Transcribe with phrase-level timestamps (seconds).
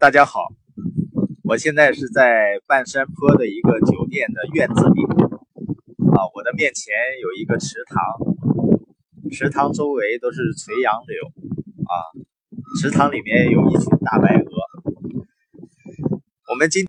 [0.00, 0.46] 大家好，
[1.42, 5.02] 我现在是在半山坡的一个酒店的院子里
[6.14, 11.26] 啊，我的面前有一个池塘，池塘周围都是垂杨柳
[11.82, 11.94] 啊，
[12.80, 14.52] 池塘里面有一群大白鹅。
[16.48, 16.86] 我们今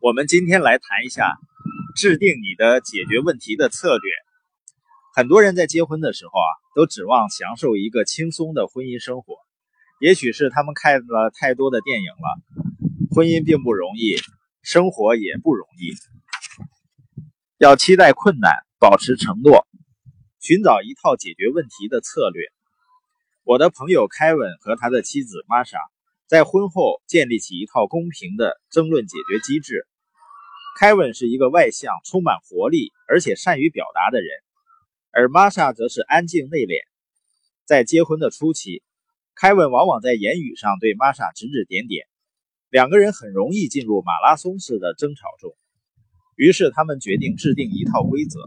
[0.00, 1.34] 我们今天来谈一下
[1.96, 4.12] 制定你的解决问题的策略。
[5.16, 9.34] 很多人在结婚的时候啊，都指望享受一个轻松的婚姻生活。
[9.98, 12.42] 也许是他们看了太多的电影了。
[13.14, 14.16] 婚姻并不容易，
[14.62, 15.94] 生活也不容易。
[17.56, 19.66] 要期待困难，保持承诺，
[20.38, 22.44] 寻找一套解决问题的策略。
[23.42, 25.78] 我的朋友凯文和他的妻子玛莎
[26.26, 29.86] 在婚后建立起一套公平的争论解决机制。
[30.78, 34.28] 凯文是一个外向、充满活力而且善于表达的人，
[35.10, 36.80] 而玛莎则是安静内敛。
[37.64, 38.82] 在结婚的初期。
[39.38, 42.06] 凯文往往在言语上对玛莎指指点点，
[42.70, 45.54] 两个人很容易进入马拉松式的争吵中。
[46.36, 48.40] 于是他们决定制定一套规则，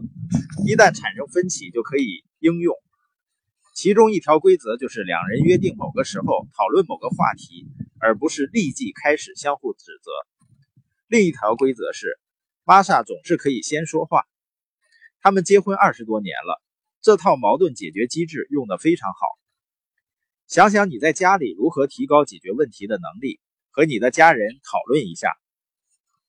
[0.66, 2.74] 一旦产生分歧就可以应用。
[3.72, 7.68] 其中一条规则就是两人约定某个时候讨论某个话题，
[8.00, 10.10] 而不是立即开始相互指责。
[11.06, 12.18] 另一条规则是，
[12.64, 14.24] 玛莎总是可以先说话。
[15.20, 16.60] 他们结婚二十多年了，
[17.00, 19.39] 这套矛盾解决机制用得非常好。
[20.50, 23.38] 想想你在家里如何提高解决问题的能力，
[23.70, 25.36] 和你的家人讨论一下。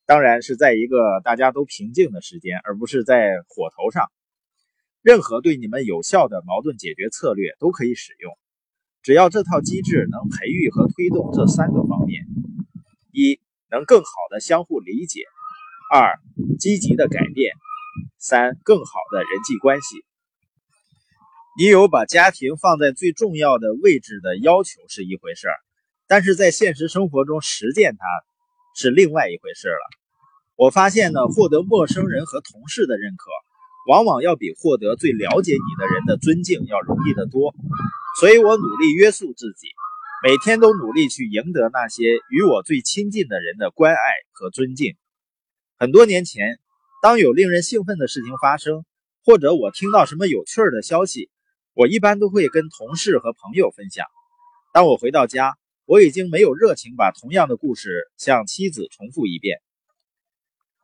[0.06, 4.12] 当然是在一个大家都平静的时间，而不是在火头上。
[5.02, 8.38] 任何对你们有效的矛盾解决策略都可以使用，
[9.02, 12.28] 只要这套机制能培育和推动这三个方面：
[13.12, 13.40] 一、
[13.72, 15.22] 能更好的相互理解；
[15.92, 16.20] 二、
[16.60, 17.56] 积极的改变；
[18.20, 20.06] 三、更好的人际关系。
[21.58, 25.58] 你有把家庭放在最重要的位置的要求是一回事儿，
[26.08, 28.06] 但是在现实生活中实践它
[28.74, 29.90] 是另外一回事了。
[30.56, 33.30] 我发现呢，获得陌生人和同事的认可，
[33.90, 37.54] 往往要比获得最了解你的人的尊敬要容易得多。
[38.22, 39.68] 所以我努力约束自己，
[40.24, 44.00] 每天都努力去赢得那些与我最亲近的人的关爱
[44.32, 44.96] 和尊敬。
[45.78, 46.60] 很多年前，
[47.02, 48.86] 当有令人兴奋的事情发生，
[49.26, 51.30] 或者我听到什么有趣儿的消息，
[51.82, 54.06] 我一般都会跟同事和朋友分享。
[54.72, 59.58] 当我回到家，我已经没有热情把同样的故事向妻子重复一遍。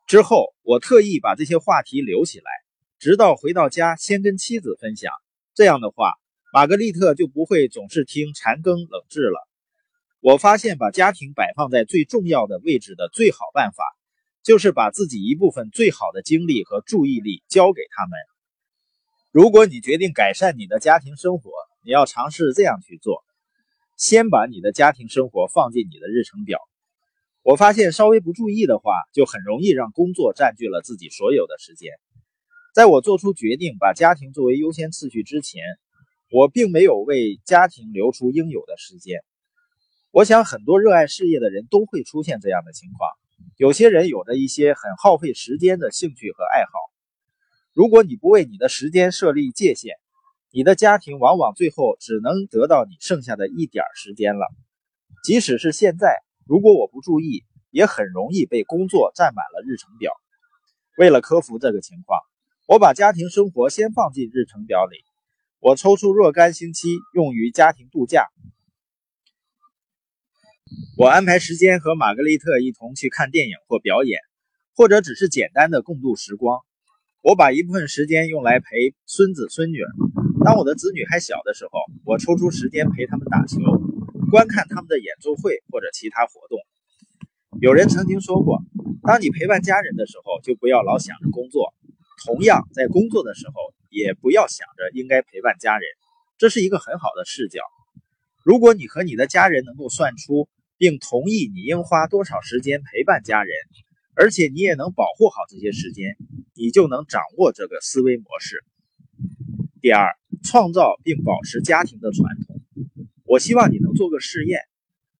[0.07, 2.45] 之后，我特意把这些话题留起来，
[2.97, 5.13] 直到回到家先跟妻子分享。
[5.53, 6.15] 这样的话，
[6.51, 9.47] 玛格丽特就不会总是听残羹冷炙了。
[10.19, 13.83] 我发现，把家庭摆放在最重要的位置的最好办法，
[14.41, 18.17] 就是把自己一部分最好的精力和注意力交给他们。
[19.37, 21.51] 如果你决定改善你的家庭生活，
[21.83, 23.23] 你要尝试这样去做：
[23.95, 26.59] 先把你的家庭生活放进你的日程表。
[27.43, 31.91] 我发现稍微不注意的话，就很容易让工作占据了自己所有的时间。
[32.73, 35.61] 在我做出决定把家庭作为优先次序之前，
[36.31, 39.19] 我并没有为家庭留出应有的时间。
[40.09, 43.07] 我想很多热爱事业的人都会出现这样的情况。
[43.57, 46.71] 有些人有着一些很耗费时间的兴趣和爱好。
[47.77, 49.97] 如果你不为你的时间设立界限，
[50.49, 54.47] 你的家庭往往最后只能得到你剩下的一点时间了。
[55.23, 60.11] 即使是现在，如果我不注意，也很容易被工作占满了日程表。
[60.97, 62.19] 为了克服这个情况，
[62.65, 64.97] 我把家庭生活先放进日程表里。
[65.59, 68.25] 我抽出若干星期用于家庭度假。
[70.97, 74.19] 我安排时间和玛格丽特一同去看电影或表演，
[74.75, 76.59] 或者只是简单的共度时光。
[77.27, 79.79] 我把一部分时间用来陪孙子孙女。
[80.45, 81.71] 当我的子女还小的时候，
[82.05, 83.59] 我抽出时间陪他们打球，
[84.31, 86.57] 观看他们的演奏会或者其他活动。
[87.59, 88.61] 有人曾经说过，
[89.03, 91.73] 当你陪伴家人的时候，就不要老想着工作；
[92.25, 93.55] 同样，在工作的时候，
[93.89, 95.83] 也不要想着应该陪伴家人。
[96.37, 97.59] 这是一个很好的视角。
[98.45, 100.47] 如果你和你的家人能够算出
[100.77, 103.51] 并同意你应花多少时间陪伴家人，
[104.17, 106.17] 而且你也能保护好这些时间。
[106.59, 108.65] 你就能掌握这个思维模式。
[109.79, 112.59] 第二，创造并保持家庭的传统。
[113.25, 114.61] 我希望你能做个试验，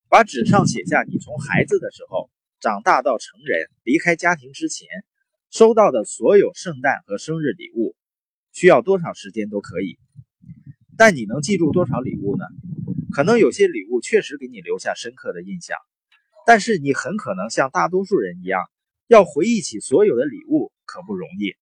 [0.09, 4.87] 把纸上写下你从孩子的时候长大到成人离开家庭之前
[5.51, 7.95] 收到的所有圣诞和生日礼物，
[8.51, 9.99] 需要多少时间都可以。
[10.97, 12.45] 但你能记住多少礼物呢？
[13.11, 15.77] 可能有些礼物确实给你留下深刻的印象，
[16.47, 18.63] 但是你很可能像大多数人一样，
[19.07, 20.71] 要回忆起所有的礼物。
[20.89, 21.53] 可不容易。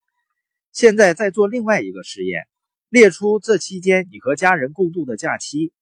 [0.72, 2.44] 现在在做另外一个实验，
[2.90, 5.74] 列出这期间你和家人共度的假期，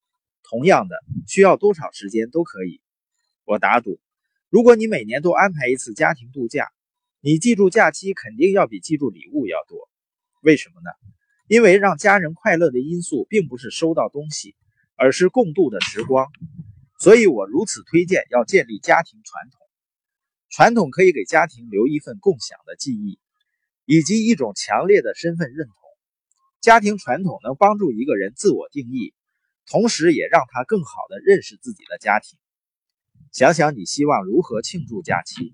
[0.44, 0.96] 同样的
[1.28, 2.80] 需要多少时间都可以。
[3.44, 4.00] 我打赌
[4.50, 6.72] 如果你每年都安排一次家庭度假，
[7.20, 9.90] 你记住假期肯定要比记住礼物要多。
[10.42, 10.90] 为什么呢？
[11.50, 14.56] 因为让家人快乐的因素并不是收到东西，
[14.96, 16.28] 而是共度的时光。
[16.98, 19.63] 所以我如此推荐要建立家庭传统。
[20.56, 23.18] 传统可以给家庭留一份共享的记忆，
[23.86, 25.76] 以及一种强烈的身份认同。
[26.62, 29.16] 家庭传统能帮助一个人自我定义，
[29.66, 32.38] 同时也让他更好地认识自己的家庭。
[33.32, 35.54] 想想你希望如何庆祝假期，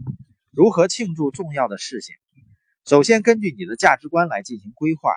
[0.51, 2.13] 如何庆祝重要的事情。
[2.84, 5.13] 首先，根据你的价值观来进行规划。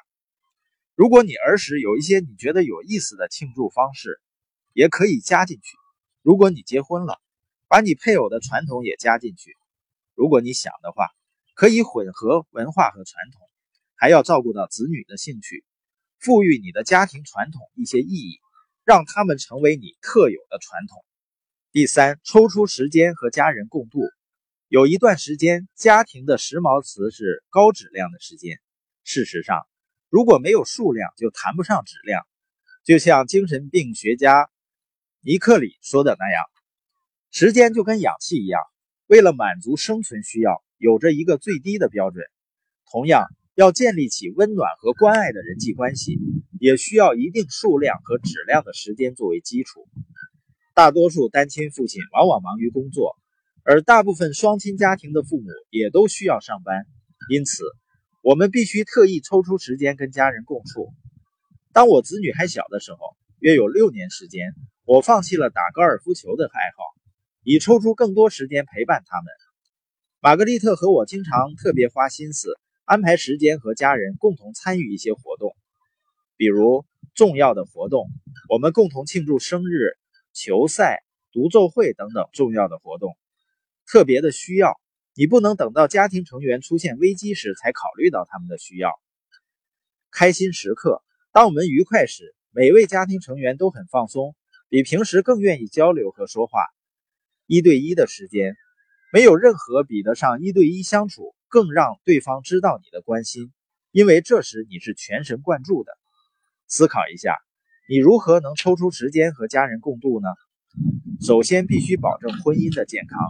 [0.94, 4.20] 如果你儿时有一些你觉得有意思的庆祝方式，
[4.75, 5.76] 也可以加进去。
[6.23, 7.20] 如果你结婚了，
[7.67, 9.56] 把你配偶的传统也加进去。
[10.14, 11.09] 如果你想的话，
[11.55, 13.49] 可以混合文化和传统，
[13.97, 15.64] 还要照顾到子女的兴趣。
[16.19, 18.38] 赋予你的家庭传统一些意义，
[18.85, 21.05] 让他们成为你特有的传统。
[21.73, 24.00] 第三，抽出时间和家人共度。
[24.69, 28.61] 有一段时间，家庭的时髦词是高质量的时间。
[29.05, 29.67] 事实上，
[30.08, 32.25] 如果没有数量，就谈不上质量。
[32.85, 34.49] 就像精神病学家
[35.20, 36.44] 尼克里说的那样，
[37.31, 38.61] 时间就跟氧气一样，
[39.12, 42.25] 为了满足生存需要，有着一个最低的标准。
[42.91, 43.26] 同样。
[43.55, 46.19] 要建立起温暖和关爱的人际关系，
[46.59, 49.87] 也需要一定数量和质量的时间作为基础。
[50.73, 53.14] 大多数单亲父亲往往忙于工作，
[53.62, 56.87] 而大部分双亲家庭的父母也都需要上班，
[57.29, 57.62] 因此
[58.23, 60.88] 我们必须特意抽出时间跟家人共处。
[61.75, 62.99] 当我子女还小的时候，
[63.38, 64.55] 约有六年时间，
[64.87, 66.85] 我放弃了打高尔夫球的爱好，
[67.43, 69.27] 以抽出更多时间陪伴他们。
[70.21, 72.59] 玛格丽特和我经常特别花心思。
[72.85, 75.56] 安排时间和家人共同参与一些活动，
[76.37, 76.85] 比如
[77.15, 78.09] 重要的活动，
[78.49, 79.97] 我们共同庆祝生日、
[80.35, 83.17] 球赛、独奏会等等重要的活动。
[83.87, 84.81] 特别的需要，
[85.15, 88.91] 你不能等到家庭成员出现危机时才考虑到他们的需要。
[90.11, 91.03] 开心时刻，
[91.33, 94.35] 当我们愉快时，每位家庭成员都很放松，
[94.69, 96.61] 比平时更愿意交流和说话。
[97.47, 98.56] 一对一的时间，
[99.12, 101.35] 没有任何比得上一对一相处。
[101.49, 103.53] 更让对方知道你的关心，
[103.91, 105.93] 因为这时你是全神贯注的。
[106.67, 107.37] 思考一下，
[107.91, 110.29] 你如何能抽出时间和家人共度呢？
[111.21, 113.21] 首先，必须保证婚姻的健康。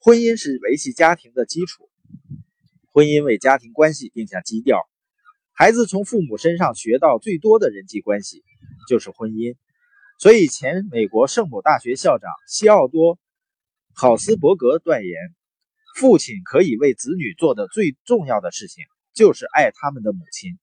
[0.00, 1.88] 婚姻是维系家庭的基础，
[2.92, 4.78] 婚姻为家庭关系定下基调。
[5.54, 8.44] 孩子从父母身上学到最多的人际关系
[8.86, 9.56] 就是婚姻。
[10.20, 13.16] 所以，前美国圣母大学校长西奥多·
[13.94, 15.16] 考斯伯格断言。
[15.96, 18.84] 父亲可以为子女做的最重要的事情，
[19.14, 20.58] 就是爱他们的母亲。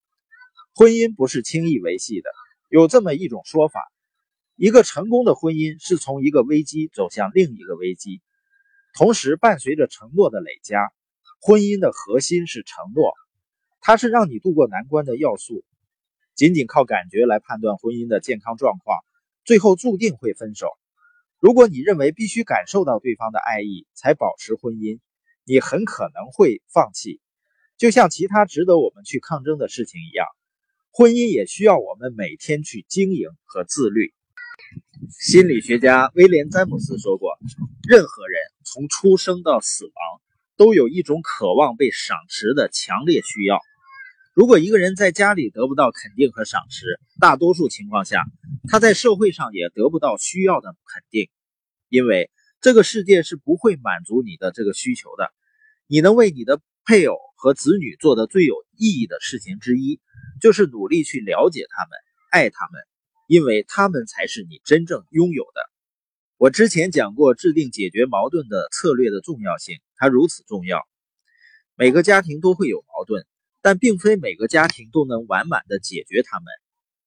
[0.75, 2.29] 婚姻不是轻易维系的，
[2.69, 3.81] 有这么一种说法：
[4.55, 8.21] 一个成功的婚姻是从一个危机走向另一个危机，
[8.93, 10.91] 同时伴随着承诺的累加。
[11.41, 13.11] 婚姻的核心是承诺，
[13.81, 15.65] 它是让你度过难关的要素。
[16.35, 18.99] 仅仅靠感觉来判断婚姻的健康状况，
[19.47, 20.67] 最后注定会分手。
[21.39, 24.99] 如果你认为必须感受到对方的爱意才保持婚姻，
[25.45, 27.21] 你很可能会放弃，
[27.77, 30.27] 就像其他值得我们去抗争的事情一样，
[30.91, 34.13] 婚姻也需要我们每天去经营和自律。
[35.17, 37.37] 心理学家威廉·詹姆斯说过
[37.87, 39.93] ：“任何人从出生到死亡，
[40.57, 43.61] 都有一种渴望被赏识的强烈需要。
[44.37, 48.23] 如果一个人在家里得不到肯定和赏识，大多数情况下，
[48.69, 51.27] 他在社会上也得不到需要的肯定，
[51.89, 52.29] 因为。”
[52.61, 55.31] 这个世界是不会满足你的这个需求的。
[55.85, 59.99] 你能为你的配偶和子女做的最有意义的事情之一，
[60.41, 61.91] 就是努力去了解他们、
[62.31, 62.81] 爱他们，
[63.27, 65.61] 因为他们才是你真正拥有的。
[66.37, 70.81] 我之前讲过制定解决矛盾的策略的重要性，它如此重要。
[71.75, 73.23] 每个家庭都会有矛盾，
[73.67, 76.45] 但并非每个家庭都能完满的解决他们。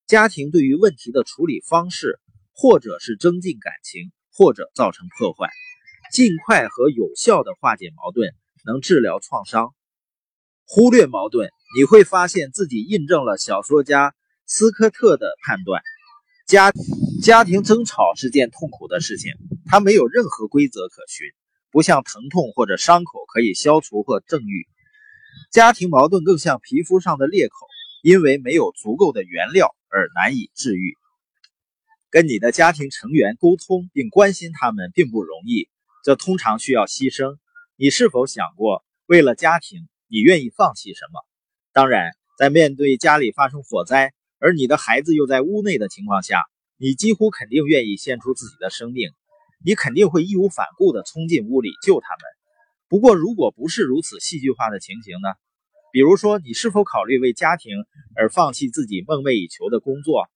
[0.05, 2.19] 家庭对于问题的处理方式，
[2.53, 4.11] 或者是增进感情。
[4.33, 5.49] 或者造成破坏，
[6.13, 8.33] 尽快和有效的化解矛盾，
[8.65, 9.75] 能治疗创伤。
[10.65, 14.15] 忽略矛盾，你会发现自己印证了小说家
[14.45, 15.83] 斯科特的判断：
[16.47, 16.71] 家
[17.21, 19.33] 家庭争吵是件痛苦的事情，
[19.65, 21.27] 它没有任何规则可循，
[21.69, 24.65] 不像疼痛或者伤口可以消除或治愈。
[25.51, 27.67] 家庭矛盾更像皮肤上的裂口，
[28.01, 30.95] 因为没有足够的原料而难以治愈。
[32.09, 35.67] 跟你的家庭成员沟通并关心他们并不容易，
[36.05, 37.37] 这通常需要牺牲。
[37.75, 41.19] 你是否想过，为了家庭，你愿意放弃什么？
[41.73, 46.45] 当然，在面对家里发生火灾，而你的孩子又在屋内的情况下，
[46.77, 49.11] 你几乎肯定愿意献出自己的生命。
[49.65, 52.40] 你肯定会义无反顾地冲进屋里救他们。
[52.91, 55.29] 不过，如果不是如此戏剧化的情形呢？
[55.93, 57.71] 比如说，你是否考虑为家庭
[58.17, 60.29] 而放弃自己梦寐以求的工作？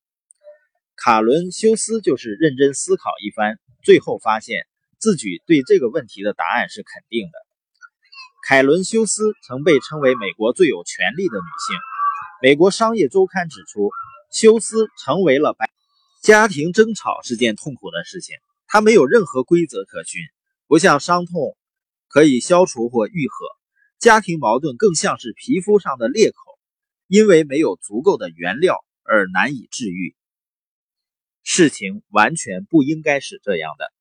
[0.96, 4.66] 卡伦修斯就是认真思考一番，最后发现
[5.00, 7.34] 自己对这个问题的答案是肯定的。
[8.48, 11.78] 凯伦修斯曾被称为美国最有权力的女性。
[12.42, 13.90] 美国商业周刊指出，
[14.32, 15.70] 休斯成为了白
[16.24, 18.38] 家庭争吵是件痛苦的事情。
[18.66, 20.22] 她没有任何规则可循，
[20.68, 21.58] 不像伤痛
[22.16, 23.46] 可以消除或愈合，
[24.00, 26.38] 家庭矛盾更像是皮肤上的裂口，
[27.08, 30.16] 因为没有足够的原料而难以治愈。
[31.44, 33.92] 事情完全不应该是这样的。